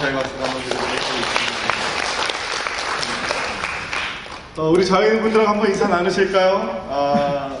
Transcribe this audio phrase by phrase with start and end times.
[0.00, 1.28] 감사의 박수를 한번 드리도록 하겠습니다.
[4.56, 6.86] 어, 우리 자유인분들하고 한번 인사 나누실까요?
[6.90, 7.58] 아,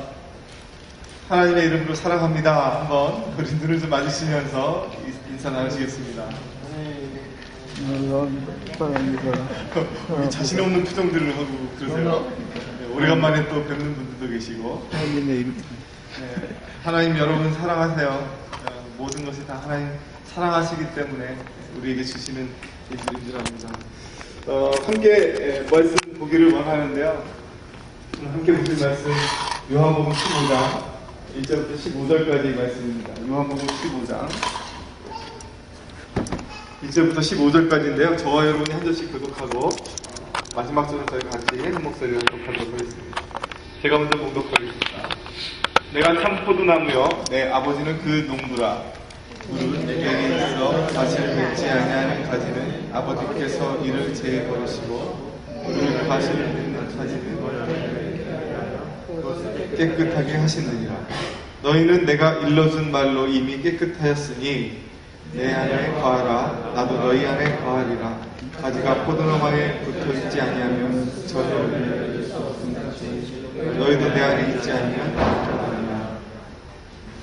[1.28, 2.80] 하나님의 이름으로 사랑합니다.
[2.80, 4.90] 한번 우리 눈을 좀 마주치면서
[5.30, 6.24] 인사 나누시겠습니다.
[10.08, 11.46] 우리 자신 없는 표정들을 하고
[11.78, 12.32] 그러세요.
[12.80, 14.88] 네, 오래간만에 또 뵙는 분들도 계시고.
[16.20, 18.08] 네, 하나님 여러분 사랑하세요.
[18.08, 19.90] 어, 모든 것이 다 하나님
[20.34, 21.36] 사랑하시기 때문에
[21.78, 22.48] 우리에게 주시는
[22.90, 23.68] 일들인 줄 압니다.
[24.46, 27.24] 어, 함께 에, 말씀 보기를 원하는데요.
[28.22, 29.10] 함께 보실 말씀
[29.72, 30.84] 요한복음 15장
[31.36, 33.28] 1절부터 15절까지 말씀입니다.
[33.28, 34.28] 요한복음 15장
[36.84, 38.16] 1절부터 15절까지인데요.
[38.18, 39.68] 저와 여러분이 한 절씩 교독하고
[40.54, 43.22] 마지막 절은 저희 같이 한 목소리로 교독하도록 하겠습니다.
[43.82, 45.08] 제가 먼저 공독하겠습니다.
[45.92, 49.00] 내가 참 포도나무요 내 아버지는 그 농부라
[49.48, 50.06] 물은 내게
[51.00, 55.32] 과실을 맺지 아니하는 가지는 아버지께서 이를 제해 버리시고
[55.64, 57.40] 물은 과실을 맺는 가지는
[59.78, 60.92] 깨끗하게 하시느니라.
[61.62, 64.80] 너희는 내가 일러준 말로 이미 깨끗하였으니
[65.32, 66.72] 내 안에 거하라.
[66.74, 68.20] 나도 너희 안에 거하리라.
[68.60, 71.10] 가지가 포도나무 안에 붙어있지 아니하면
[72.34, 75.39] 없음같이 너희도 내 안에 있지 아니하면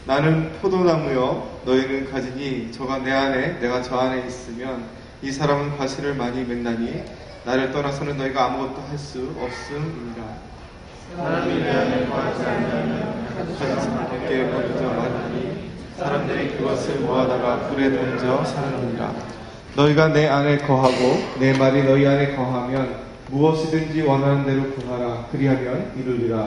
[0.08, 4.84] 나는 포도나무요 너희는 가지니 저가 내 안에 내가 저 안에 있으면
[5.22, 7.04] 이 사람은 과실을 많이 맺나니
[7.44, 10.24] 나를 떠나서는 너희가 아무것도 할 수 없음이니라.
[11.18, 19.14] 사람이 내 안에 거하지 않으면 가지 밖에 버리져 마르니 사람들이 그것을 모아다가 불에 던져 사느니라.
[19.76, 22.96] 너희가 내 안에 거하고 내 말이 너희 안에 거하면
[23.30, 25.28] 무엇이든지 원하는 대로 구하라.
[25.32, 26.38] 그리하면 이루리라.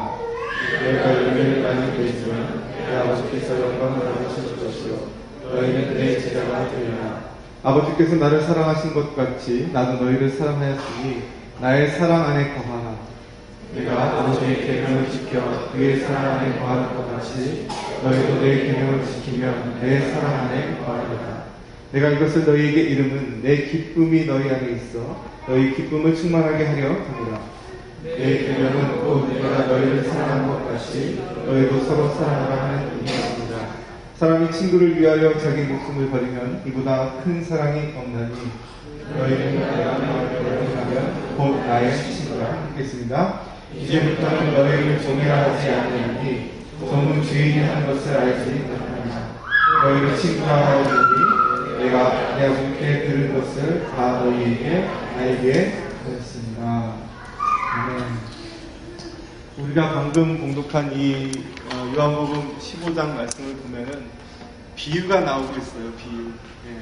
[0.82, 5.20] 너희가 열매를 많이 맺으면 내 아버지께서 영광을 받으실 것이요
[5.52, 7.30] 너희는 내 제자가 되리라
[7.62, 11.22] 아버지께서 나를 사랑하신 것 같이 나도 너희를 사랑하였으니
[11.60, 12.96] 나의 사랑 안에 거하라.
[13.74, 17.66] 내가 아버지의 계명을 지켜 그의 사랑 안에 거하는 것 같이
[18.02, 21.44] 너희도 내 계명을 지키면 내 사랑 안에 거하리라.
[21.92, 27.40] 내가 이것을 너희에게 이름은 내 기쁨이 너희 안에 있어 너희 기쁨을 충만하게 하려 함이라
[28.02, 33.58] 내 계명은 곧 내가 너희를 사랑한 것 같이 너희도 서로 사랑하라 하는 이입니다.
[34.16, 38.34] 사람이 친구를 위하여 자기 목숨을 버리면 이보다 큰 사랑이 없나니
[39.16, 43.40] 너희는 내가 너희를 버리면 곧 나의 친구라 하겠습니다.
[43.74, 49.20] 이제부터는 너희를 종이라 하지 않으니 종은 주인이 한 것을 알지 못합니다.
[49.84, 56.94] 너희를 친구라 하오니 내가 내 아버지께 들은 것을 다 너희에게 알게 하였습니다
[57.72, 58.04] 아멘.
[59.62, 61.30] 우리가 방금 공독한 이
[61.72, 64.06] 어, 요한복음 15장 말씀을 보면은
[64.74, 65.92] 비유가 나오고 있어요.
[65.92, 66.28] 비유.
[66.66, 66.80] 예.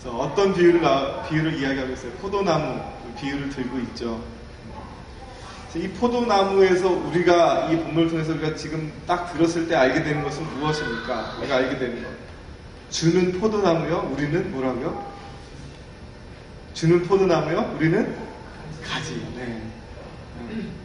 [0.00, 2.12] 그래서 어떤 비유를 나- 비유를 이야기하고 있어요.
[2.12, 2.80] 포도나무
[3.18, 4.22] 비유를 들고 있죠.
[5.76, 11.34] 이 포도나무에서 우리가 이 본문을 통해서 우리가 지금 딱 들었을 때 알게 되는 것은 무엇입니까?
[11.40, 12.08] 우리가 알게 되는 것.
[12.90, 14.08] 주는 포도나무요.
[14.12, 15.12] 우리는 뭐라고요?
[16.74, 17.74] 주는 포도나무요.
[17.76, 18.16] 우리는
[18.86, 19.14] 가지.
[19.36, 19.62] 네.
[20.42, 20.83] 음.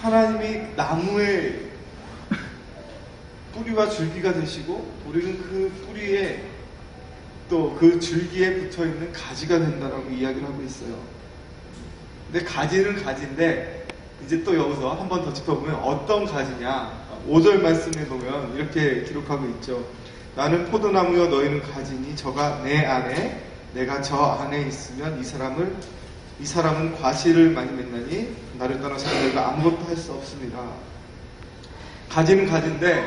[0.00, 1.68] 하나님이 나무의
[3.54, 6.44] 뿌리와 줄기가 되시고 우리는 그 뿌리에
[7.50, 10.98] 또 그 줄기에 붙어 있는 가지가 된다라고 이야기를 하고 있어요.
[12.30, 13.86] 근데 가지는 가지인데
[14.24, 16.92] 이제 또 여기서 한 번 더 짚어보면 어떤 가지냐?
[17.26, 19.82] 5절 말씀에 보면 이렇게 기록하고 있죠.
[20.36, 23.42] 나는 포도나무여 너희는 가지니 저가 내 안에
[23.74, 25.74] 내가 저 안에 있으면 이 사람을
[26.40, 30.58] 이 사람은 과실을 많이 맺나니 나를 떠나서 너희가 아무것도 할 수 없습니다.
[32.08, 33.02] 가지는 가지인데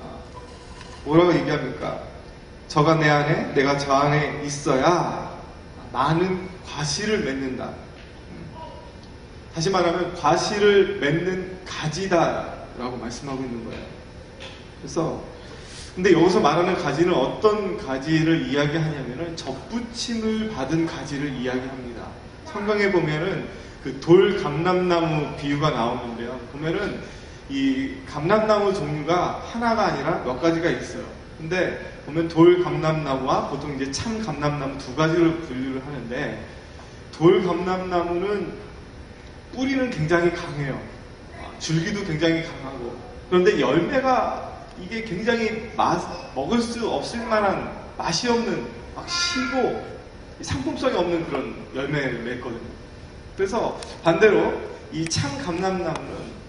[0.00, 0.22] 어,
[1.04, 2.02] 뭐라고 얘기합니까?
[2.68, 5.38] 저가 내 안에 내가 저 안에 있어야
[5.92, 7.66] 많은 과실을 맺는다.
[7.66, 8.46] 음.
[9.54, 13.82] 다시 말하면 과실을 맺는 가지다라고 말씀하고 있는 거예요.
[14.80, 15.22] 그래서
[15.94, 22.08] 근데 여기서 말하는 가지는 어떤 가지를 이야기하냐면은 접붙임을 받은 가지를 이야기합니다.
[22.46, 23.48] 성경에 보면은
[23.82, 26.38] 그 돌 감람나무 비유가 나오는데요.
[26.52, 27.00] 보면은
[27.50, 31.04] 이 감람나무 종류가 하나가 아니라 몇 가지가 있어요.
[31.36, 36.46] 근데 보면 돌 감람나무와 보통 이제 참 감람나무 두 가지로 분류를 하는데
[37.12, 38.54] 돌 감람나무는
[39.54, 40.80] 뿌리는 굉장히 강해요.
[41.58, 42.98] 줄기도 굉장히 강하고
[43.28, 46.00] 그런데 열매가 이게 굉장히 맛,
[46.34, 48.66] 먹을 수 없을 만한 맛이 없는
[48.96, 49.93] 막 시고
[50.40, 52.60] 상품성이 없는 그런 열매를 맺거든요.
[53.36, 54.60] 그래서 반대로
[54.92, 56.44] 이 참 감람나무는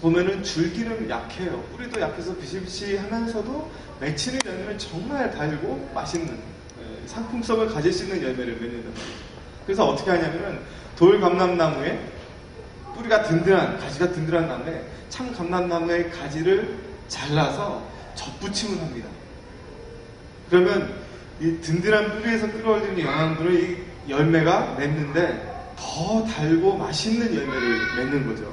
[0.00, 1.62] 보면은 줄기는 약해요.
[1.74, 3.70] 뿌리도 약해서 비실비실하면서도
[4.00, 8.88] 맺히는 열매는 정말 달고 맛있는 예, 상품성을 가질 수 있는 열매를 말이죠.
[9.64, 10.60] 그래서 어떻게 하냐면은
[10.96, 11.98] 돌 감람나무에
[12.94, 16.78] 뿌리가 든든한 가지가 든든한 나무에 참 감람나무의 가지를
[17.08, 17.82] 잘라서
[18.14, 19.08] 접붙임을 합니다.
[20.48, 21.05] 그러면
[21.40, 28.52] 이 든든한 뿌리에서 끌어올리는 영양분을 이 열매가 맺는데 더 달고 맛있는 열매를 맺는 거죠.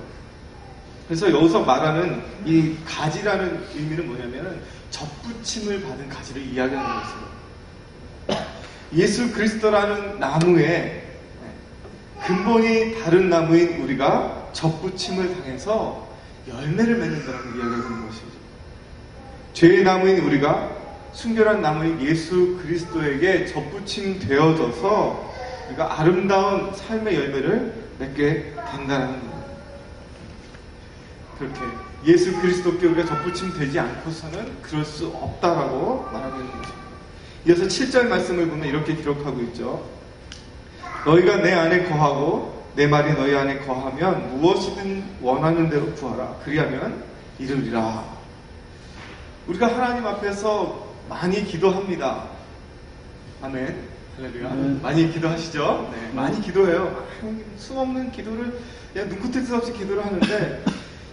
[1.07, 8.43] 그래서 여기서 말하는 이 가지라는 의미는 뭐냐면은 접붙임을 받은 가지를 이야기하는 것이에요.
[8.95, 11.03] 예수 그리스도라는 나무에
[12.25, 16.07] 근본이 다른 나무인 우리가 접붙임을 당해서
[16.47, 18.27] 열매를 맺는다는 이야기가 되는 것이죠.
[19.53, 20.82] 죄의 나무인 우리가
[21.13, 25.33] 순결한 나무인 예수 그리스도에게 접붙임 되어져서
[25.67, 29.43] 우리가 아름다운 삶의 열매를 맺게 된다는 거예요.
[31.37, 31.59] 그렇게
[32.05, 36.83] 예수 그리스도께 우리가 접붙임 되지 않고서는 그럴 수 없다라고 말하고 있는 것입니다.
[37.45, 39.87] 이어서 7절 말씀을 보면 이렇게 기록하고 있죠.
[41.05, 46.37] 너희가 내 안에 거하고 내 말이 너희 안에 거하면 무엇이든 원하는 대로 구하라.
[46.43, 47.03] 그리하면
[47.37, 48.03] 이루리라.
[49.47, 52.25] 우리가 하나님 앞에서 많이 기도합니다.
[53.41, 53.93] 아멘.
[54.15, 54.53] 할렐루야.
[54.53, 54.79] 네.
[54.81, 55.91] 많이 기도하시죠?
[55.91, 57.05] 네, 많이 기도해요.
[57.57, 58.59] 수없는 기도를
[58.93, 60.63] 그냥 눈코뜰 수 없이 기도를 하는데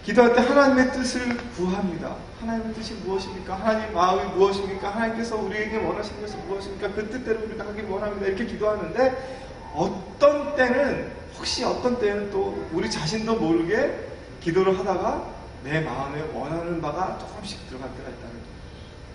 [0.05, 2.15] 기도할 때 하나님의 뜻을 구합니다.
[2.39, 3.55] 하나님의 뜻이 무엇입니까?
[3.55, 4.89] 하나님 마음이 무엇입니까?
[4.89, 6.91] 하나님께서 우리에게 원하시는 것이 무엇입니까?
[6.93, 8.27] 그 뜻대로 우리가 하길 원합니다.
[8.27, 9.41] 이렇게 기도하는데
[9.75, 14.07] 어떤 때는 혹시 어떤 때는 또 우리 자신도 모르게
[14.41, 15.27] 기도를 하다가
[15.63, 18.30] 내 마음에 원하는 바가 조금씩 들어갈 때가 거예요.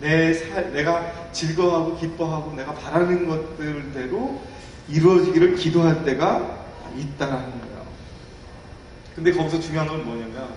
[0.01, 4.43] 내 살, 내가 즐거워하고 기뻐하고 내가 바라는 것들대로
[4.89, 6.67] 이루어지기를 기도할 때가
[6.97, 7.87] 있다라는 거예요.
[9.15, 10.49] 근데 거기서 중요한 건 뭐냐면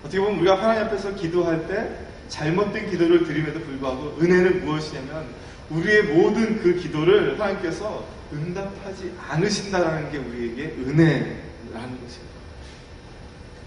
[0.00, 1.90] 어떻게 보면 우리가 하나님 앞에서 기도할 때
[2.28, 5.26] 잘못된 기도를 드림에도 불구하고 은혜는 무엇이냐면
[5.70, 11.40] 우리의 모든 그 기도를 하나님께서 응답하지 않으신다라는 게 우리에게 은혜라는
[11.72, 12.30] 것입니다.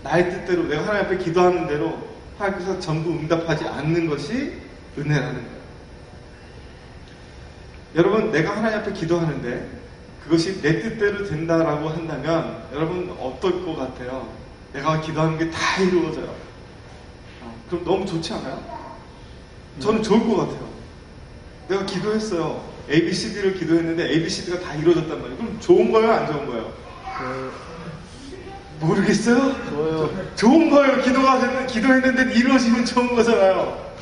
[0.04, 1.98] 나의 뜻대로 내가 하나님 앞에 기도하는 대로
[2.38, 4.63] 하나님께서 전부 응답하지 않는 것이
[4.98, 5.64] 은혜라는 거예요.
[7.96, 9.70] 여러분, 내가 하나님 앞에 기도하는데
[10.24, 14.30] 그것이 내 뜻대로 된다라고 한다면 여러분 어떨 것 같아요?
[14.74, 16.34] 내가 기도하는 게 다 이루어져요.
[17.42, 18.64] 어, 그럼 너무 좋지 않아요?
[19.80, 20.70] 저는 좋을 것 같아요.
[21.68, 22.64] 내가 기도했어요.
[22.90, 25.38] ABCD를 기도했는데 ABCD가 다 이루어졌단 말이에요.
[25.38, 26.12] 그럼 좋은 거예요?
[26.12, 26.74] 안 좋은 거예요?
[27.18, 27.52] 그,
[28.80, 29.70] 모르겠어요?
[29.70, 30.10] 좋아요.
[30.36, 31.02] 좋은 거예요.
[31.02, 33.93] 기도가 되면, 기도했는데 이루어지면 좋은 거잖아요.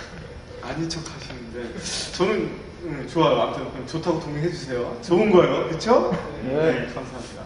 [0.71, 2.13] 아닌 척 하시는데.
[2.13, 2.49] 저는,
[2.83, 3.41] 음, 좋아요.
[3.41, 4.97] 아무튼, 좋다고 동의해 주세요.
[5.01, 5.67] 좋은 거예요.
[5.69, 6.11] 그쵸?
[6.43, 6.87] 네.
[6.93, 7.43] 감사합니다.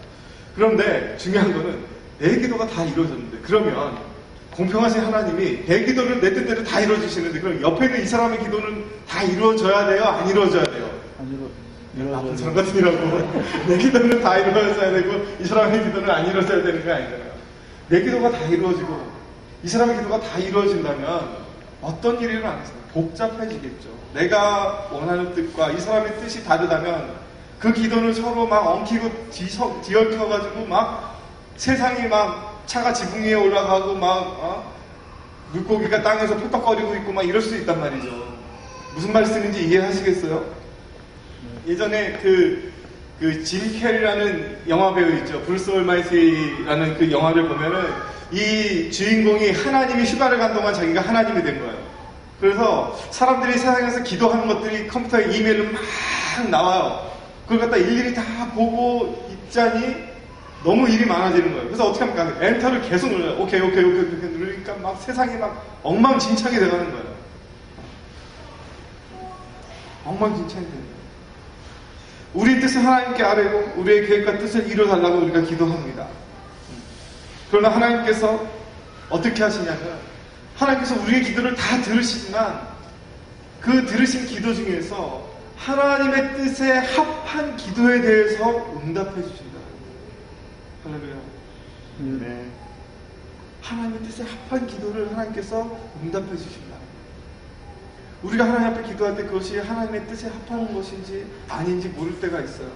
[0.54, 1.78] 그런데 중요한 거는
[2.18, 3.98] 내 기도가 다 이루어졌는데, 그러면
[4.52, 9.22] 공평하신 하나님이 내 기도를 내 뜻대로 다 이루어주시는데, 그럼 옆에 있는 이 사람의 기도는 다
[9.22, 10.04] 이루어져야 돼요?
[10.04, 10.90] 안 이루어져야 돼요?
[11.18, 11.50] 안
[11.96, 12.36] 이루, 나쁜 이루어져.
[12.36, 13.68] 사람 같으라고.
[13.68, 17.32] 내 기도는 다 이루어져야 되고, 이 사람의 기도는 안 이루어져야 되는 게 아니잖아요.
[17.88, 19.06] 내 기도가 다 이루어지고,
[19.62, 21.46] 이 사람의 기도가 다 이루어진다면,
[21.82, 22.85] 어떤 일이 일어나겠어요?
[22.96, 23.88] 복잡해지겠죠.
[24.14, 27.14] 내가 원하는 뜻과 이 사람의 뜻이 다르다면,
[27.58, 31.20] 그 기도는 서로 막 엉키고 뒤서, 뒤엉켜가지고, 막
[31.56, 34.08] 세상이 막 차가 지붕 위에 올라가고, 막,
[34.40, 34.76] 어?
[35.52, 38.36] 물고기가 땅에서 펄떡거리고 있고, 막 이럴 수 있단 말이죠.
[38.94, 40.44] 무슨 말씀인지 이해하시겠어요?
[41.66, 42.72] 예전에 그,
[43.20, 45.40] 그, 짐 캐리라는 영화 배우 있죠.
[45.42, 47.86] 브루스 올마이티라는 그 영화를 보면은
[48.32, 51.85] 이 주인공이 하나님이 휴가를 간 동안 자기가 하나님이 된 거예요.
[52.40, 55.82] 그래서 사람들이 세상에서 기도하는 것들이 컴퓨터에 이메일로 막
[56.50, 57.10] 나와요.
[57.44, 58.22] 그걸 갖다 일일이 다
[58.54, 59.94] 보고 있자니
[60.64, 61.66] 너무 일이 많아지는 거예요.
[61.66, 62.44] 그래서 어떻게 합니까?
[62.44, 63.40] 엔터를 계속 눌러요.
[63.40, 67.16] 오케이, 오케이, 오케이, 오케이 누르니까 막 세상이 막 엉망진창이 돼가는 거예요.
[70.04, 70.96] 엉망진창이 되는 거예요.
[72.34, 76.06] 우리 뜻을 하나님께 아뢰고 우리의 계획과 뜻을 이루어달라고 우리가 기도합니다.
[77.50, 78.44] 그러나 하나님께서
[79.08, 79.98] 어떻게 하시냐면
[80.56, 82.68] 하나님께서 우리의 기도를 다 들으시지만
[83.60, 89.58] 그 들으신 기도 중에서 하나님의 뜻에 합한 기도에 대해서 응답해 주신다.
[90.84, 91.16] 할렐루야.
[91.98, 92.46] 네.
[93.62, 96.76] 하나님의 뜻에 합한 기도를 하나님께서 응답해 주신다.
[98.22, 102.70] 우리가 하나님 앞에 기도할 때 그것이 하나님의 뜻에 합하는 것인지 아닌지 모를 때가 있어요.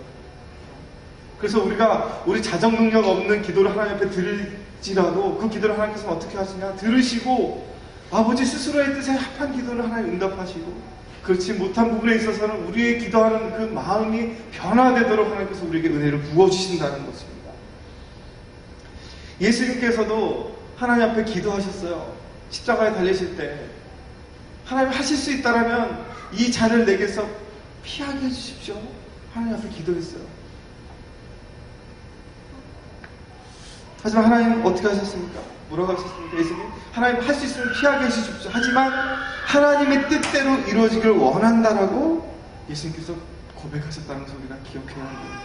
[1.38, 6.76] 그래서 우리가 우리 자정 능력 없는 기도를 하나님 앞에 들을지라도 그 기도를 하나님께서 어떻게 하시냐?
[6.76, 7.69] 들으시고
[8.10, 14.34] 아버지 스스로의 뜻에 합한 기도를 하나님 응답하시고 그렇지 못한 부분에 있어서는 우리의 기도하는 그 마음이
[14.52, 17.50] 변화되도록 하나님께서 우리에게 은혜를 부어주신다는 것입니다.
[19.40, 22.16] 예수님께서도 하나님 앞에 기도하셨어요.
[22.50, 23.66] 십자가에 달리실 때
[24.64, 27.28] 하나님 하실 수 있다라면 이 잔을 내게서
[27.84, 28.80] 피하게 해주십시오.
[29.32, 30.22] 하나님 앞에 기도했어요.
[34.02, 35.40] 하지만 하나님 어떻게 하셨습니까?
[35.78, 36.38] 하셨습니까?
[36.38, 36.66] 예수님?
[36.92, 38.50] 하나님 할 수 있으면 피하게 해주십시오.
[38.52, 38.92] 하지만
[39.46, 43.14] 하나님의 뜻대로 이루어지기를 원한다라고 예수님께서
[43.54, 45.40] 고백하셨다는 소리가 기억해야 합니다.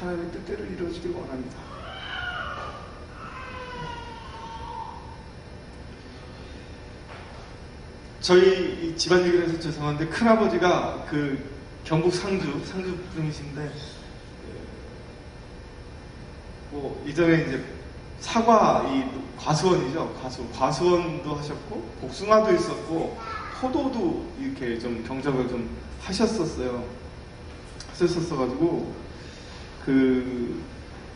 [0.00, 1.56] 하나님의 뜻대로 이루어지기를 원합니다.
[8.20, 11.50] 저희 이 집안 얘기를 해서 죄송한데 큰아버지가 그
[11.84, 13.72] 경북 상주 상주 분이신데
[16.70, 17.64] 뭐 이전에 이제
[18.22, 19.04] 사과 이
[19.36, 20.14] 과수원이죠?
[20.22, 23.18] 과수 과수원도 하셨고 복숭아도 있었고
[23.60, 25.68] 포도도 이렇게 좀 경작을 좀
[26.00, 26.84] 하셨었어요.
[27.90, 28.94] 하셨었어 가지고
[29.84, 30.62] 그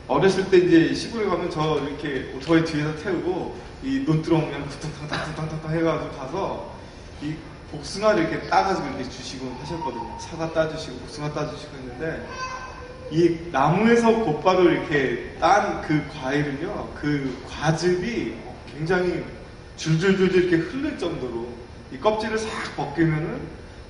[0.09, 6.17] 어렸을 때 이제 시골에 가면 저 이렇게 오토바이 뒤에서 태우고 이 논두렁 그냥 쿵탕탕탕탕탕탕 해가지고
[6.17, 6.73] 가서
[7.23, 7.35] 이
[7.71, 10.19] 복숭아를 이렇게 따가지고 이렇게 주시고 하셨거든요.
[10.19, 12.27] 사과 따주시고 복숭아 따주시고 했는데
[13.11, 18.35] 이 나무에서 곧바로 이렇게 딴 그 과일은요, 그 과즙이
[18.73, 19.25] 굉장히
[19.77, 21.49] 줄줄줄줄 이렇게 흐를 정도로
[21.93, 23.41] 이 껍질을 싹 벗기면은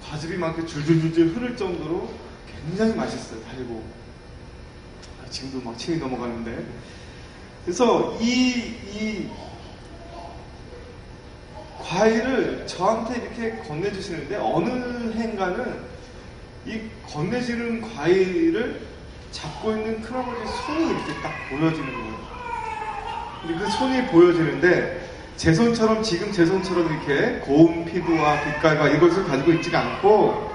[0.03, 2.13] 과즙이 막 이렇게 줄줄줄줄 흐를 정도로
[2.67, 3.41] 굉장히 맛있어요.
[3.43, 3.83] 달고.
[5.25, 6.65] 아, 지금도 막 침이 넘어가는데.
[7.65, 9.29] 그래서 이, 이
[11.79, 15.81] 과일을 저한테 이렇게 건네주시는데 어느 해인가는
[16.67, 18.96] 이 건네지는 과일을
[19.31, 22.17] 잡고 있는 큰아버지 손이 이렇게 딱 보여지는 거예요.
[23.43, 25.07] 근데 그 손이 보여지는데
[25.37, 30.53] 제 손처럼 지금 제 손처럼 이렇게 고운 피부와 빛깔과 이것을 가지고 있지가 않고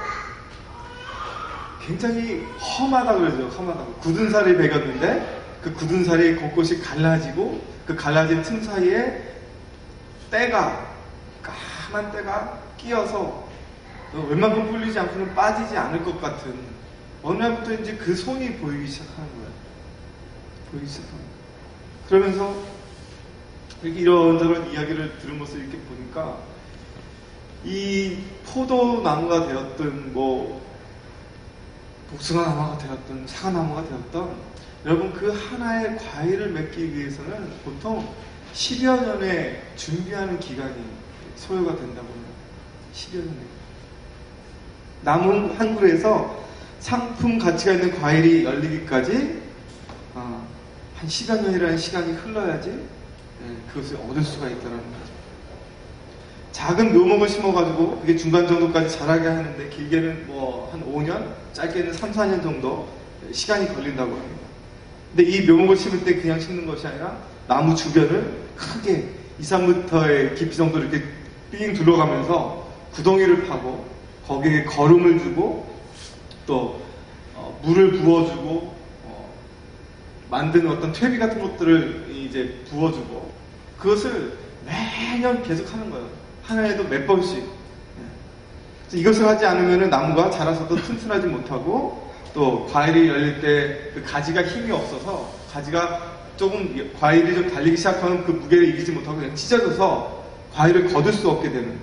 [1.85, 3.47] 굉장히 험하다 그러죠.
[3.47, 3.93] 험하다고.
[3.95, 9.21] 굳은 살이 배겼는데 그 굳은 살이 곳곳이 갈라지고 그 갈라진 틈 사이에
[10.31, 10.87] 때가
[11.43, 13.47] 까만 때가 끼어서
[14.13, 16.70] 웬만큼 풀리지 않고는 빠지지 않을 것 같은
[17.23, 19.51] 어느 날부터 이제 그 손이 보이기 시작하는 거예요.
[20.71, 21.31] 보이기 시작하는 거예요.
[22.07, 22.63] 그러면서
[23.83, 26.37] 이렇게 이런저런 이야기를 들은 것을 이렇게 보니까
[27.63, 30.61] 이 포도나무가 되었든 뭐
[32.09, 34.35] 복숭아 나무가 되었든 사과나무가 되었던
[34.85, 38.07] 여러분 그 하나의 과일을 맺기 위해서는 보통
[38.53, 40.83] 10여 년의 준비하는 기간이
[41.35, 42.31] 소요가 된다고 합니다.
[42.93, 43.37] 10여 년에.
[45.03, 46.41] 나무 한 그루에서
[46.81, 49.39] 상품 가치가 있는 과일이 열리기까지
[50.15, 50.45] 어,
[50.95, 55.11] 한 10여 년이라는 시간이 흘러야지 예, 그것을 얻을 수가 있다는 거죠.
[56.51, 62.41] 작은 묘목을 심어가지고 그게 중간 정도까지 자라게 하는데 길게는 뭐 한 5년, 짧게는 3, 4년
[62.41, 62.87] 정도
[63.31, 64.41] 시간이 걸린다고 합니다.
[65.15, 69.09] 근데 이 묘목을 심을 때 그냥 심는 것이 아니라 나무 주변을 크게
[69.39, 71.03] 2, 3m의 깊이 정도 이렇게
[71.51, 73.85] 삥 둘러가면서 구덩이를 파고
[74.25, 75.70] 거기에 거름을 주고
[76.51, 76.81] 또
[77.33, 79.33] 어, 물을 부어주고 어,
[80.29, 83.31] 만드는 어떤 퇴비 같은 것들을 이제 부어주고
[83.79, 86.09] 그것을 매년 계속 하는 거예요.
[86.43, 87.39] 하나에도 몇 번씩.
[87.39, 88.99] 네.
[88.99, 95.31] 이것을 하지 않으면 나무가 자라서도 튼튼하지 못하고 또 과일이 열릴 때 그 가지가 힘이 없어서
[95.51, 101.29] 가지가 조금 과일이 좀 달리기 시작하면 그 무게를 이기지 못하고 그냥 찢어져서 과일을 거둘 수
[101.29, 101.79] 없게 되는.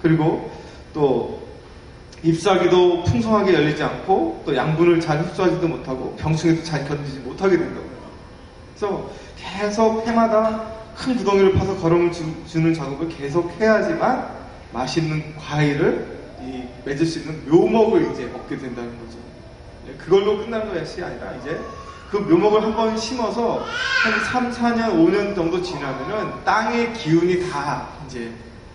[0.00, 0.52] 그리고
[0.94, 1.45] 또
[2.22, 7.90] 잎사귀도 풍성하게 열리지 않고 또 양분을 잘 흡수하지도 못하고 병충해도 잘 견디지 못하게 된다고 해요.
[8.74, 10.62] 그래서 계속 해마다
[10.96, 12.24] 큰 구덩이를 파서 걸음을 주,
[12.58, 14.28] 는 작업을 계속 해야지만
[14.72, 19.18] 맛있는 과일을 이 맺을 수 있는 묘목을 이제 얻게 된다는 거죠.
[19.86, 21.58] 네, 그걸로 끝나는 것이 아니라 이제
[22.10, 23.64] 그 묘목을 한 번 심어서
[24.04, 28.30] 한 3, 4년, 5년 정도 지나면은 땅의 기운이 다 이제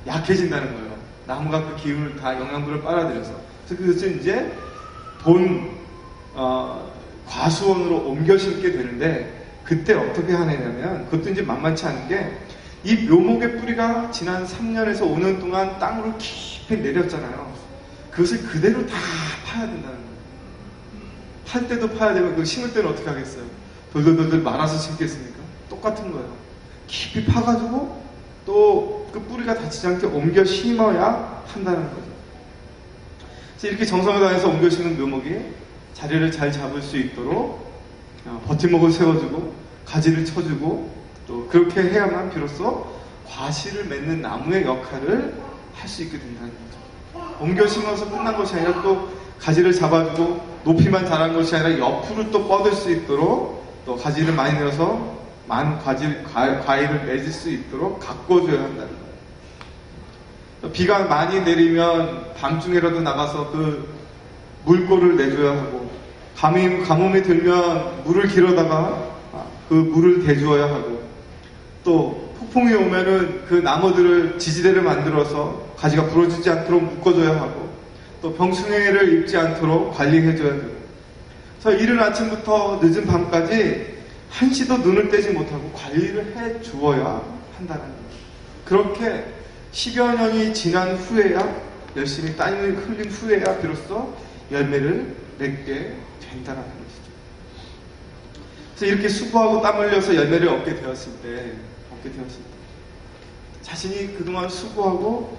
[0.06, 0.91] 약해진다는 거예요.
[1.32, 3.34] 나무가 그 기운을 다 영양분을 빨아들여서.
[3.70, 4.52] 그래서 이제
[5.22, 5.72] 본,
[6.34, 6.92] 어,
[7.26, 12.52] 과수원으로 옮겨 심게 되는데 그때 어떻게 하느냐면 그것도 이제 만만치 않은 게
[12.84, 17.54] 이 묘목의 뿌리가 지난 3년에서 5년 동안 땅으로 깊이 내렸잖아요.
[18.10, 18.96] 그것을 그대로 다
[19.46, 20.12] 파야 된다는 거예요.
[21.46, 23.44] 팔 때도 파야 되고 그 심을 때는 어떻게 하겠어요?
[23.94, 25.38] 돌돌돌돌 말아서 심겠습니까?
[25.70, 26.34] 똑같은 거예요.
[26.88, 28.04] 깊이 파가지고
[28.52, 32.12] 또 그 뿌리가 다치지 않게 옮겨 심어야 한다는 거죠.
[33.58, 35.38] 그래서 이렇게 정성을 다해서 옮겨 심는 묘목이
[35.94, 37.72] 자리를 잘 잡을 수 있도록
[38.26, 39.54] 어, 버팀목을 세워주고
[39.86, 40.90] 가지를 쳐주고
[41.28, 42.88] 또 그렇게 해야만 비로소
[43.28, 45.36] 과실을 맺는 나무의 역할을
[45.74, 47.36] 할 수 있게 된다는 거죠.
[47.40, 52.74] 옮겨 심어서 끝난 것이 아니라 또 가지를 잡아주고 높이만 자란 것이 아니라 옆으로 또 뻗을
[52.74, 55.21] 수 있도록 또 가지를 많이 내어서
[55.52, 58.88] 많은 과지, 과, 일을 맺을 수 있도록 가꿔줘야 한다는
[60.62, 60.72] 거예요.
[60.72, 63.86] 비가 많이 내리면 밤중에라도 나가서 그
[64.64, 65.92] 물꼬를 내줘야 하고
[66.38, 71.04] 가뭄, 가뭄이 들면 물을 길어다가 아, 그 물을 대주어야 하고
[71.84, 77.70] 또 폭풍이 오면은 그 나무들을 지지대를 만들어서 가지가 부러지지 않도록 묶어줘야 하고
[78.22, 80.82] 또 병충해를 입지 않도록 관리해줘야 되고
[81.62, 84.01] 그래서 이른 아침부터 늦은 밤까지
[84.32, 87.22] 한시도 눈을 떼지 못하고 관리를 해 주어야
[87.58, 88.02] 한다는 거예요.
[88.66, 89.26] 그렇게
[89.72, 94.16] 10여 년이 지난 후에야 열심히 땀을 흘린 후에야 비로소
[94.50, 97.12] 열매를 맺게 된다는 것이죠.
[98.76, 101.54] 그래서 이렇게 수고하고 땀 흘려서 열매를 얻게 되었을 때,
[101.94, 105.38] 얻게 되었을 때, 자신이 그동안 수고하고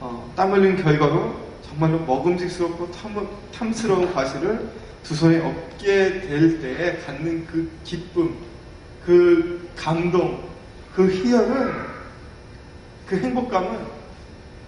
[0.00, 1.36] 어, 땀 흘린 결과로
[1.66, 4.68] 정말로 먹음직스럽고 탐, 탐스러운 과실을
[5.04, 8.38] 두 손에 얻게 될 때에 갖는 그 기쁨,
[9.04, 10.48] 그 감동,
[10.94, 11.72] 그 희열은,
[13.06, 13.86] 그 행복감은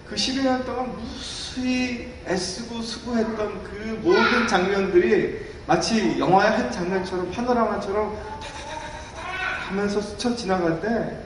[0.07, 9.69] 그 12년 동안 무수히 애쓰고 수고했던 그 모든 장면들이 마치 영화의 한 장면처럼 파노라마처럼 다다다다다
[9.69, 11.17] 하면서 스쳐 지나갈 때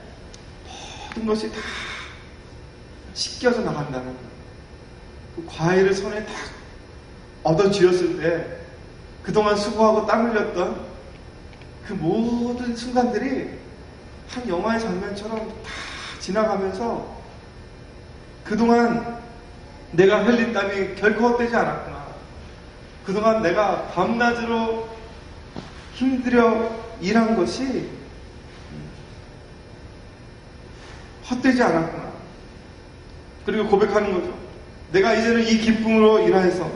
[1.10, 1.58] 모든 것이 다
[3.14, 4.32] 씻겨져 나간다는 거예요.
[5.36, 6.34] 그 과일을 손에 딱
[7.44, 8.61] 얻어 쥐었을 때
[9.24, 10.82] 그동안 수고하고 땀 흘렸던
[11.88, 13.50] 그 모든 순간들이
[14.30, 15.70] 한 영화의 장면처럼 다
[16.20, 17.22] 지나가면서
[18.44, 19.20] 그동안
[19.92, 22.06] 내가 흘린 땀이 결코 헛되지 않았구나.
[23.06, 24.90] 그동안 내가 밤낮으로
[25.96, 27.90] 힘들여 일한 것이
[31.30, 32.12] 헛되지 않았구나.
[33.46, 34.38] 그리고 고백하는 거죠.
[34.92, 36.70] 내가 이제는 이 기쁨으로 일하여서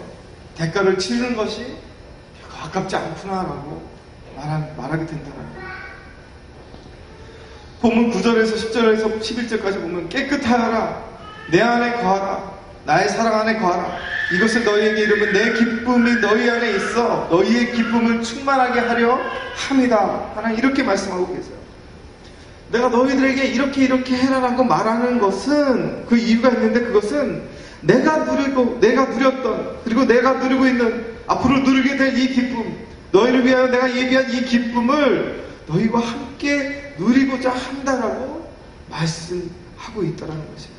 [0.56, 1.85] 대가를 치르는 것이
[2.65, 3.89] 아깝지 않구나라고
[4.36, 5.65] 말하, 말하 게 된다는 거예요.
[7.81, 11.03] 본문 9절에서 10절에서 11절까지 보면 깨끗하여라.
[11.51, 12.55] 내 안에 거하라.
[12.86, 13.98] 나의 사랑 안에 거하라.
[14.34, 17.27] 이것을 너희에게 이르면 내 기쁨이 너희 안에 있어.
[17.29, 19.19] 너희의 기쁨을 충만하게 하려
[19.55, 20.31] 함이다.
[20.36, 21.55] 하나님 이렇게 말씀하고 계세요.
[22.71, 27.43] 내가 너희들에게 이렇게 이렇게 해라라고 말하는 것은 그 이유가 있는데 그것은
[27.82, 33.68] 내가 누리고 내가 누렸던 그리고 내가 누리고 있는 앞으로 누리게 될 이 기쁨 너희를 위하여
[33.68, 38.52] 내가 예비한 이 기쁨을 너희와 함께 누리고자 한다라고
[38.90, 40.76] 말씀하고 있다라는 것이에요.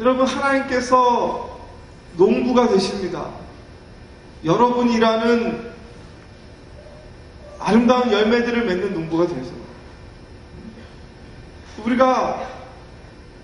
[0.00, 1.60] 여러분 하나님께서
[2.16, 3.28] 농부가 되십니다.
[4.44, 5.72] 여러분이라는
[7.58, 9.52] 아름다운 열매들을 맺는 농부가 되죠.
[11.84, 12.48] 우리가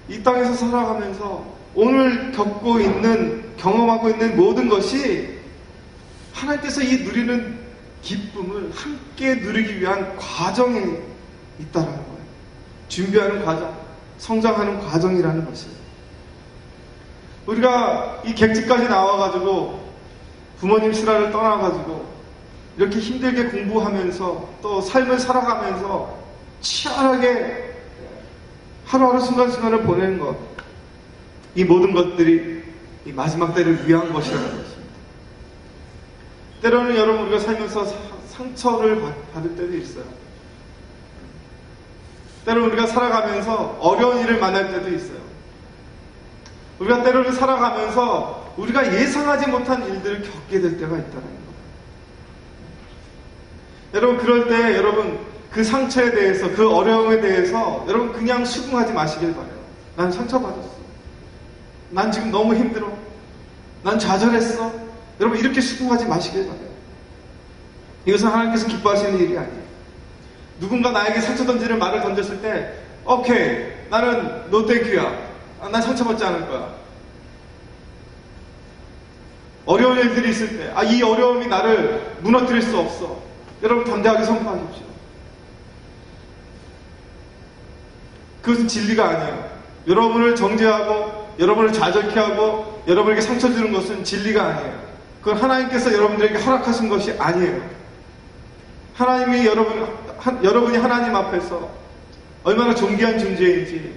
[0.09, 5.39] 이 땅에서 살아가면서 오늘 겪고 있는 경험하고 있는 모든 것이
[6.33, 7.59] 하나님께서 이 누리는
[8.03, 10.81] 기쁨을 함께 누리기 위한 과정에
[11.59, 12.21] 있다라는 거예요.
[12.89, 13.77] 준비하는 과정,
[14.19, 15.81] 성장하는 과정이라는 것이에요.
[17.47, 19.91] 우리가 이 객지까지 나와가지고
[20.59, 22.09] 부모님 실화를 떠나가지고
[22.77, 26.19] 이렇게 힘들게 공부하면서 또 삶을 살아가면서
[26.61, 27.75] 치열하게
[28.85, 30.37] 하루하루 순간순간을 보내는 것.
[31.55, 32.63] 이 모든 것들이
[33.07, 34.91] 이 마지막 때를 위한 것이라는 것입니다.
[36.63, 37.87] 때로는 여러분 우리가 살면서
[38.29, 40.05] 상처를 받을 때도 있어요.
[42.45, 45.21] 때로는 우리가 살아가면서 어려운 일을 만날 때도 있어요.
[46.79, 51.41] 우리가 때로는 살아가면서 우리가 예상하지 못한 일들을 겪게 될 때가 있다는 거.
[53.95, 55.19] 여러분 그럴 때 여러분
[55.51, 59.61] 그 상처에 대해서 그 어려움에 대해서 여러분 그냥 수긍하지 마시길 바래요.
[59.97, 60.70] 난 상처받았어.
[61.91, 62.91] 난 지금 너무 힘들어.
[63.83, 64.73] 난 좌절했어.
[65.21, 66.71] 여러분 이렇게 수긍하지 마시길 바래요.
[68.07, 69.61] 이것은 하나님께서 기뻐하시는 일이 아니에요.
[70.61, 72.75] 누군가 나에게 상처 던지는 말을 던졌을 때
[73.05, 75.31] 오케이 나는 no thank you야.
[75.61, 76.75] 아, 난 상처받지 않을 거야.
[79.67, 83.21] 어려운 일들이 있을 때, 아, 이 어려움이 나를 무너뜨릴 수 없어.
[83.63, 84.85] 여러분 담대하게 선포하십시오.
[88.43, 89.51] 그것은 진리가 아니에요.
[89.87, 94.81] 여러분을 정죄하고, 여러분을 좌절케 하고, 여러분에게 상처 주는 것은 진리가 아니에요.
[95.23, 97.63] 그건 하나님께서 여러분들에게 허락하신 것이 아니에요.
[98.95, 101.71] 하나님이 여러분, 하, 여러분이 하나님 앞에서
[102.45, 103.95] 얼마나 존귀한 존재인지,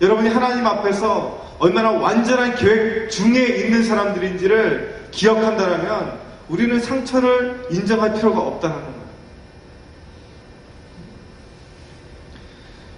[0.00, 8.76] 여러분이 하나님 앞에서 얼마나 완전한 계획 중에 있는 사람들인지를 기억한다면 우리는 상처를 인정할 필요가 없다는
[8.76, 9.00] 거예요.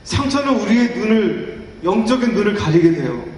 [0.04, 3.31] 상처는 우리의 눈을, 영적인 눈을 가리게 돼요.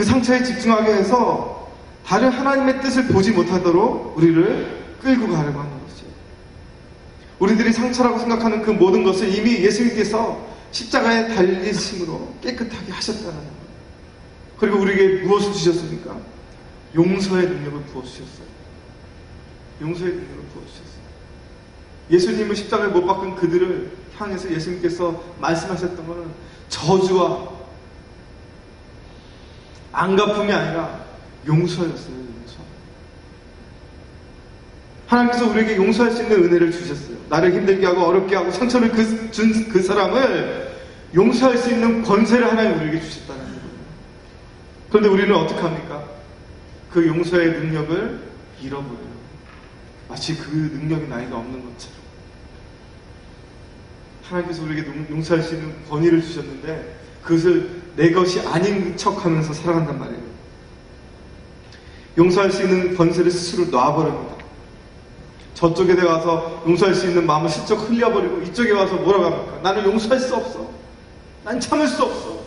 [0.00, 1.70] 그 상처에 집중하게 해서
[2.06, 6.06] 다른 하나님의 뜻을 보지 못하도록 우리를 끌고 가려고 하는 것이죠.
[7.38, 13.50] 우리들이 상처라고 생각하는 그 모든 것을 이미 예수님께서 십자가에 달리심으로 깨끗하게 하셨다는 거예요.
[14.58, 16.16] 그리고 우리에게 무엇을 주셨습니까?
[16.94, 18.46] 용서의 능력을 부어주셨어요.
[19.82, 21.00] 용서의 능력을 부어주셨어요.
[22.10, 26.24] 예수님을 십자가에 못 박은 그들을 향해서 예수님께서 말씀하셨던 것은
[26.70, 27.59] 저주와
[29.92, 31.00] 안 갚음이 아니라
[31.46, 32.56] 용서였어요, 용서.
[35.06, 37.16] 하나님께서 우리에게 용서할 수 있는 은혜를 주셨어요.
[37.28, 40.70] 나를 힘들게 하고 어렵게 하고 상처를 그, 준 그 사람을
[41.14, 43.60] 용서할 수 있는 권세를 하나님 우리에게 주셨다는 거예요.
[44.90, 46.04] 그런데 우리는 어떻게 합니까?
[46.90, 48.20] 그 용서의 능력을
[48.62, 49.10] 잃어버려요.
[50.08, 52.00] 마치 그 능력이 나이가 없는 것처럼.
[54.24, 60.30] 하나님께서 우리에게 용서할 수 있는 권위를 주셨는데 그것을 내 것이 아닌 척 하면서 살아간단 말이에요.
[62.18, 64.40] 용서할 수 있는 권세를 스스로 놔버립니다.
[65.54, 69.60] 저쪽에 와서 용서할 수 있는 마음을 슬쩍 흘려버리고 이쪽에 와서 뭐라고 합니까?
[69.62, 70.70] 나는 용서할 수 없어.
[71.44, 72.40] 난 참을 수 없어.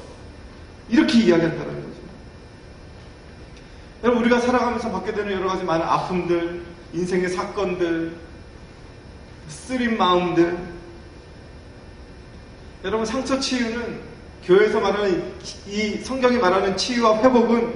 [0.90, 1.88] 이렇게 이야기한다는 거죠.
[4.04, 8.16] 여러분, 우리가 살아가면서 받게 되는 여러 가지 많은 아픔들, 인생의 사건들,
[9.48, 10.58] 쓰린 마음들.
[12.84, 14.13] 여러분, 상처 치유는
[14.46, 15.34] 교회에서 말하는
[15.68, 17.74] 이 성경이 말하는 치유와 회복은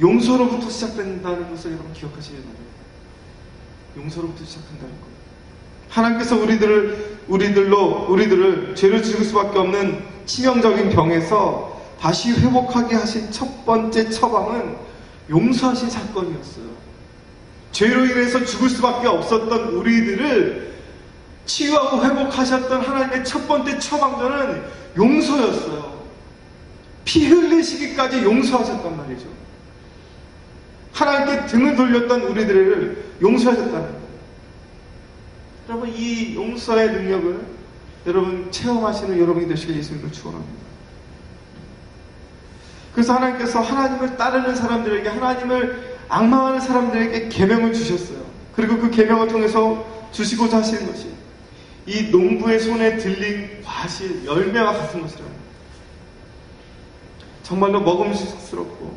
[0.00, 2.64] 용서로부터 시작된다는 것을 여러분 기억하시기 바랍니다.
[3.96, 5.10] 용서로부터 시작한다는 거예요.
[5.90, 14.08] 하나님께서 우리들을 우리들로 우리들을 죄를 지을 수밖에 없는 치명적인 병에서 다시 회복하게 하신 첫 번째
[14.08, 14.76] 처방은
[15.28, 16.70] 용서하신 사건이었어요.
[17.72, 20.70] 죄로 인해서 죽을 수밖에 없었던 우리들을
[21.44, 24.62] 치유하고 회복하셨던 하나님의 첫 번째 처방전은
[24.96, 25.79] 용서였어요.
[27.04, 29.26] 피 흘리시기까지 용서하셨단 말이죠.
[30.92, 34.00] 하나님께 등을 돌렸던 우리들을 용서하셨다는 거예요.
[35.68, 37.40] 여러분, 이 용서의 능력을
[38.06, 40.60] 여러분 체험하시는 여러분이 되시길 예수님을 축원합니다.
[42.94, 48.18] 그래서 하나님께서 하나님을 따르는 사람들에게 하나님을 악망하는 사람들에게 계명을 주셨어요.
[48.54, 51.08] 그리고 그 계명을 통해서 주시고자 하시는 것이
[51.86, 55.30] 이 농부의 손에 들린 과실 열매와 같은 것이라는
[57.50, 58.96] 정말로 먹음직스럽고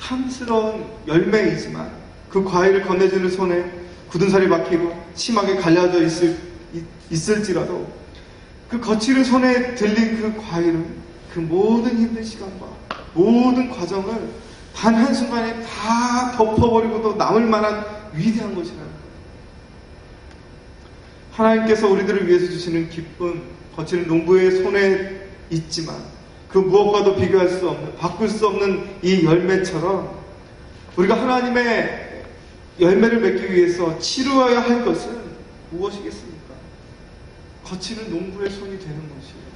[0.00, 1.92] 탐스러운 열매이지만
[2.30, 3.70] 그 과일을 건네주는 손에
[4.08, 6.38] 굳은 살이 박히고 심하게 갈라져 있을,
[7.10, 7.86] 있을지라도
[8.70, 10.86] 그 거칠은 손에 들린 그 과일은
[11.34, 12.66] 그 모든 힘든 시간과
[13.12, 14.26] 모든 과정을
[14.74, 17.84] 단 한순간에 다 덮어버리고도 남을 만한
[18.14, 18.96] 위대한 것이라는 거예요.
[21.32, 23.42] 하나님께서 우리들을 위해서 주시는 기쁨,
[23.76, 26.15] 거칠은 농부의 손에 있지만
[26.48, 30.16] 그 무엇과도 비교할 수 없는, 바꿀 수 없는 이 열매처럼
[30.96, 32.24] 우리가 하나님의
[32.80, 35.20] 열매를 맺기 위해서 치루어야 할 것은
[35.70, 36.54] 무엇이겠습니까?
[37.64, 39.46] 거칠은 농부의 손이 되는 것이에요.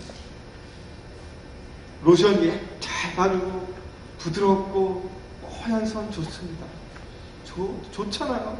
[2.02, 3.74] 로션이 잘 바르고
[4.18, 5.10] 부드럽고
[5.42, 6.66] 뽀얀 선 좋습니다.
[7.44, 8.58] 좋, 좋잖아요.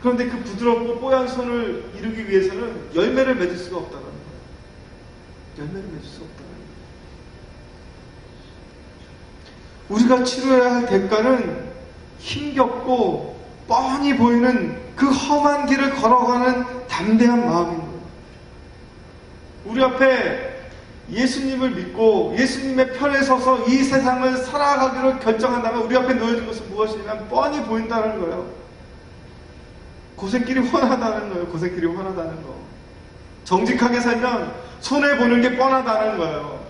[0.00, 4.07] 그런데 그 부드럽고 뽀얀 손을 이루기 위해서는 열매를 맺을 수가 거예요.
[5.58, 6.48] 열매를 맺을 수 거예요.
[9.88, 11.68] 우리가 치료해야 할 대가는
[12.18, 17.98] 힘겹고 뻔히 보이는 그 험한 길을 걸어가는 담대한 마음인 거예요.
[19.64, 20.58] 우리 앞에
[21.10, 27.62] 예수님을 믿고 예수님의 편에 서서 이 세상을 살아가기로 결정한다면 우리 앞에 놓여진 것은 무엇이냐면 뻔히
[27.62, 28.46] 보인다는 거예요.
[30.16, 31.46] 고생길이 훤하다는 거예요.
[31.46, 32.58] 고생길이 훤하다는 거.
[33.44, 36.64] 정직하게 살면 손해보는 게 뻔하다는 거예요.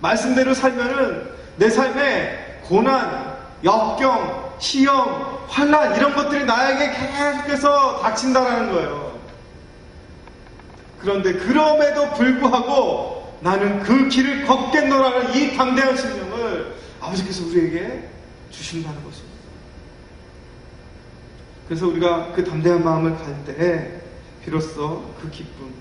[0.00, 9.18] 말씀대로 살면은 내 삶에 고난, 역경, 시험, 환란 이런 것들이 나에게 계속해서 닥친다는 거예요.
[11.00, 18.08] 그런데 그럼에도 불구하고 나는 그 길을 걷겠노라는 이 담대한 신념을 아버지께서 우리에게
[18.50, 19.34] 주신다는 것입니다.
[21.68, 24.03] 그래서 우리가 그 담대한 마음을 갈 때에
[24.44, 25.72] 비로소 그 기쁨,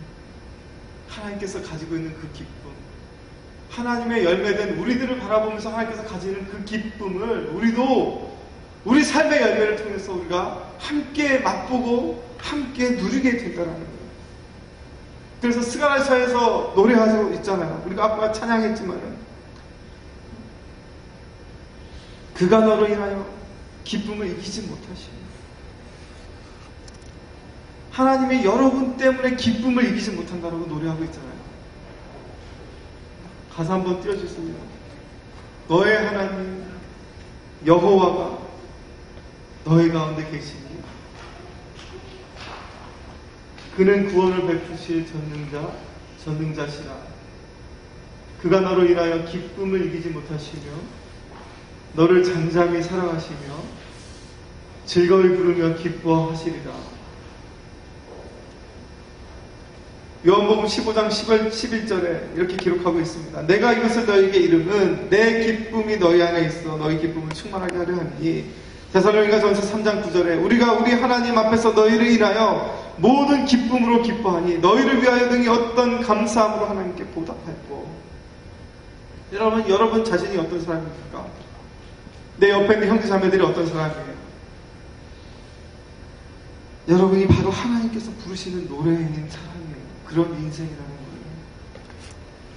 [1.10, 2.72] 하나님께서 가지고 있는 그 기쁨,
[3.70, 8.38] 하나님의 열매된 우리들을 바라보면서 하나님께서 가지는 그 기쁨을 우리도
[8.86, 13.94] 우리 삶의 열매를 통해서 우리가 함께 맛보고 함께 누리게 된다는 거예요.
[15.42, 17.84] 그래서 스가라샤에서 노래하고 있잖아요.
[17.86, 19.18] 우리가 아까 찬양했지만은
[22.34, 23.26] 그가 너로 인하여
[23.84, 25.23] 기쁨을 이기지 못하시오.
[27.94, 31.34] 하나님의 여러분 때문에 기쁨을 이기지 못한다라고 노래하고 있잖아요.
[33.54, 34.60] 가사 한번 띄워주십니다.
[35.68, 36.66] 너의 하나님
[37.66, 38.40] 여호와가
[39.64, 40.64] 너의 가운데 계시니
[43.78, 45.72] 그는 구원을 베푸실 전능자
[46.24, 46.98] 전능자시라
[48.42, 50.64] 그가 너로 인하여 기쁨을 이기지 못하시며
[51.94, 53.84] 너를 잠잠히 사랑하시며
[54.86, 56.93] 즐거이 부르며 기뻐하시리라.
[60.26, 63.42] 요한복음 15장 10월 11절에 이렇게 기록하고 있습니다.
[63.46, 68.46] 내가 이것을 너에게 이름은 내 기쁨이 너희 안에 있어 너희 기쁨을 충만하게 하려 하니
[68.94, 75.28] 대살로니가 전서 3장 9절에 우리가 우리 하나님 앞에서 너희를 인하여 모든 기쁨으로 기뻐하니 너희를 위하여
[75.28, 77.92] 등이 어떤 감사함으로 하나님께 보답하였고
[79.34, 81.26] 여러분 여러분 자신이 어떤 사람입니까?
[82.38, 84.14] 내 옆에 있는 형제 자매들이 어떤 사람이에요?
[86.88, 89.73] 여러분이 바로 하나님께서 부르시는 노래인 사람이에요.
[90.06, 91.04] 그런 인생이라는 거예요.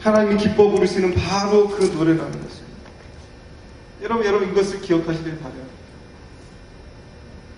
[0.01, 2.77] 하나님이 기뻐 부르시는 바로 그 노래라는 것입니다.
[4.03, 5.65] 여러분, 여러분 이것을 기억하시길 바래요.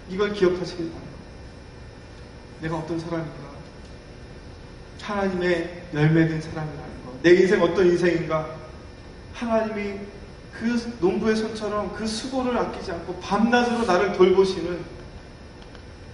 [0.09, 1.09] 이걸 기억하시길 바래요.
[2.61, 3.49] 내가 어떤 사람인가?
[5.03, 7.15] 하나님의 열매된 사람이라는 거.
[7.23, 8.57] 내 인생 어떤 인생인가?
[9.35, 10.01] 하나님이
[10.53, 14.81] 그 농부의 손처럼 그 수고를 아끼지 않고 밤낮으로 나를 돌보시는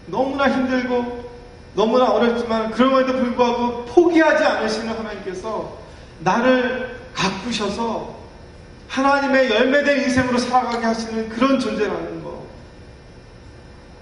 [0.07, 1.25] 너무나 힘들고
[1.75, 5.79] 너무나 어렵지만 그럼에도 불구하고 포기하지 않으시는 하나님께서
[6.21, 8.15] 나를 가꾸셔서
[8.89, 12.35] 하나님의 열매된 인생으로 살아가게 하시는 그런 존재라는 것.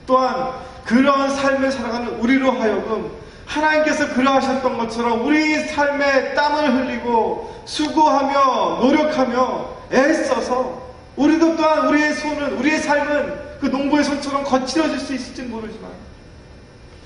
[0.06, 0.52] 또한
[0.84, 3.10] 그러한 삶을 살아가는 우리로 하여금
[3.46, 10.82] 하나님께서 그러하셨던 것처럼 우리 삶에 땀을 흘리고 수고하며 노력하며 애써서
[11.16, 15.90] 우리도 또한 우리의 손은 우리의 삶은 그 농부의 손처럼 거칠어질 수 있을지 모르지만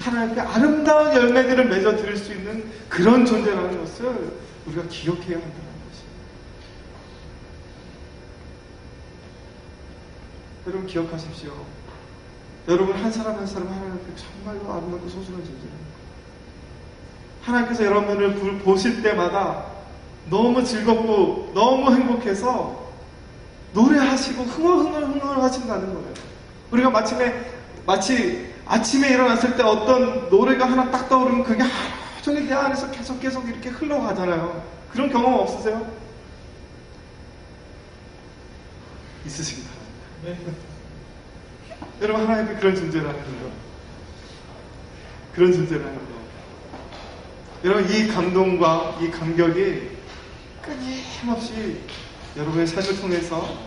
[0.00, 4.06] 하나님께 아름다운 열매들을 맺어 드릴 수 있는 그런 존재라는 것을
[4.66, 5.52] 우리가 기억해야 한다는
[5.88, 6.16] 것입니다.
[10.66, 11.52] 여러분 기억하십시오.
[12.68, 15.86] 여러분 한 사람 한 사람 하나님 앞에 정말로 아름답고 소중한 존재입니다.
[17.42, 19.66] 하나님께서 여러분을 보실 때마다
[20.28, 22.86] 너무 즐겁고 너무 행복해서
[23.72, 26.14] 노래하시고 흥얼흥얼 흥얼 하신다는 거예요.
[26.72, 27.52] 우리가 마침에
[27.86, 33.20] 마치 아침에 일어났을 때 어떤 노래가 하나 딱 떠오르면 그게 하루 종일 내 안에서 계속
[33.20, 34.64] 계속 이렇게 흘러가잖아요.
[34.90, 35.86] 그런 경험 없으세요?
[39.24, 39.70] 있으신가?
[40.24, 40.36] 네.
[42.02, 43.50] 여러분 하나님이 그런 존재라는 거.
[45.34, 46.16] 그런 존재라는 거.
[47.64, 49.90] 여러분 이 감동과 이 감격이
[50.62, 51.80] 끊임없이
[52.36, 53.65] 여러분의 삶을 통해서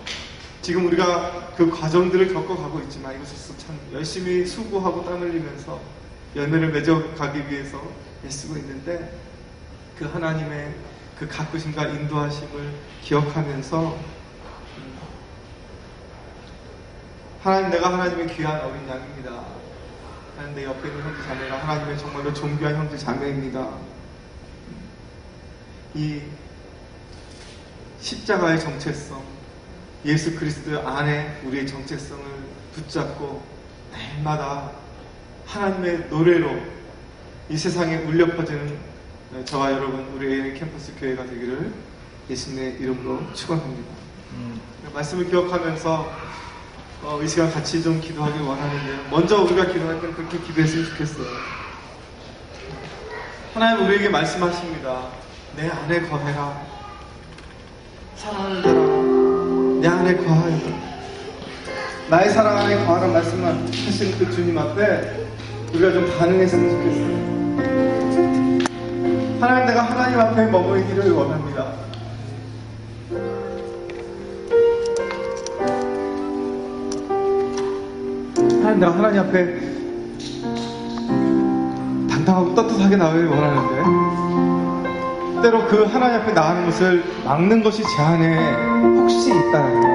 [0.69, 5.81] 지금 우리가 그 과정들을 겪어가고 있지만 이것에서 참 열심히 수고하고 땀 흘리면서
[6.35, 7.81] 열매를 맺어가기 위해서
[8.23, 9.19] 애쓰고 있는데
[9.97, 10.75] 그 하나님의
[11.17, 13.97] 그 가꾸심과 인도하심을 기억하면서
[14.77, 14.99] 음,
[17.41, 19.45] 하나님 내가 하나님의 귀한 어린 양입니다.
[20.37, 23.69] 하나님 내 옆에 있는 형제 자매가 하나님의 정말로 존귀한 형제 자매입니다.
[25.95, 26.21] 이
[28.01, 29.38] 십자가의 정체성
[30.05, 32.23] 예수 그리스도 안에 우리의 정체성을
[32.73, 33.43] 붙잡고
[33.91, 34.71] 날마다
[35.45, 36.61] 하나님의 노래로
[37.49, 38.77] 이 세상에 울려 퍼지는
[39.45, 41.73] 저와 여러분 우리 캠퍼스 교회가 되기를
[42.29, 43.91] 예수님의 이름으로 축원합니다.
[44.33, 44.61] 음.
[44.93, 46.29] 말씀을 기억하면서
[47.01, 49.09] 어, 이 시간 같이 좀 기도하길 원하는데요.
[49.09, 51.27] 먼저 우리가 기도할 때 그렇게 기도했으면 좋겠어요.
[53.53, 55.07] 하나님 우리에게 말씀하십니다.
[55.55, 56.61] 내 안에 거해라.
[58.15, 58.98] 사랑하는 사람.
[59.79, 60.57] 내 안에 거하여
[62.09, 65.27] 나의 사랑 안에 거하는 말씀을 하신 그 주님 앞에
[65.73, 67.29] 우리가 좀 반응했으면 좋겠어요.
[69.39, 71.73] 하나님 내가 하나님 앞에 머무르기를 원합니다.
[78.61, 79.59] 하나님 내가 하나님 앞에
[82.09, 84.18] 당당하고 떳떳하게 나오길 원하는데
[85.41, 88.37] 때로 그 하나님 앞에 나가는 것을 막는 것이 제 안에
[88.99, 89.87] 혹시 있다는 거.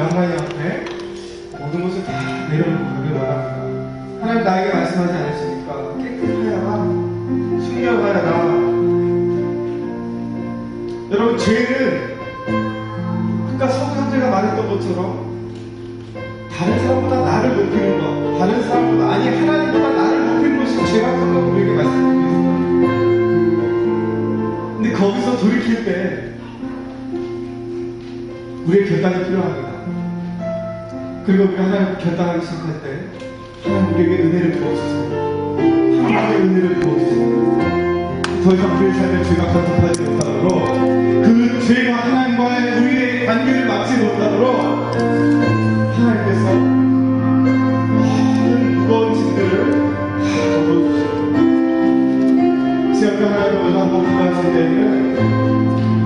[0.00, 0.84] 하나님, 앞에
[1.58, 2.12] 모든 것을 다
[2.50, 4.20] 내려놓기를 원합니다.
[4.20, 5.96] 하나님 나에게 말씀하지 않으십니까?
[5.98, 6.76] 깨끗하여라.
[7.64, 8.28] 순결하여라.
[11.12, 12.18] 여러분, 죄는
[13.54, 15.30] 아까 성경제가 말했던 것처럼
[16.50, 17.99] 다른 사람보다 나를 높이는
[25.00, 26.34] 거기서 돌이킬 때
[28.66, 29.70] 우리의 결단이 필요합니다.
[31.24, 33.06] 그리고 우리가 하나님 결단하기 시작할 때
[33.64, 35.56] 하나님 우리에게 은혜를 부어주세요.
[36.04, 37.50] 하나님의 은혜를 부어주세요.
[38.44, 40.66] 더 이상 우리의 삶에 죄가 거듭하지 못하도록
[41.24, 44.79] 그 죄가 하나님과의 우리의 관계를 막지 못하도록
[53.18, 55.16] 역할을 보상고 구하실 때는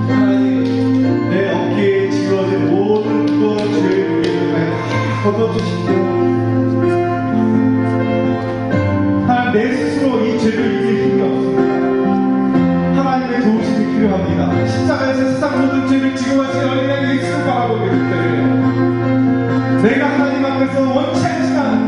[0.09, 4.69] 하나님 내 어깨에 지워진 모든 것 죄의 무게를 하여
[5.23, 5.89] 걷어주시고
[9.27, 11.61] 하나님 내 스스로 이 죄를 이길 힘이 없습니다.
[13.01, 14.67] 하나님의 도우심이 필요합니다.
[14.67, 18.35] 십자가에서 세상 모든 죄를 지고 하신 어린아이의 익숙하고 그때를
[19.83, 21.84] 내가 하나님 앞에서 원치 않지만